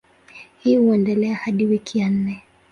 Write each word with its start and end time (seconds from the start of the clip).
Hii 0.59 0.77
huendelea 0.77 1.35
hadi 1.35 1.65
wiki 1.65 1.99
ya 1.99 2.09
nne. 2.09 2.43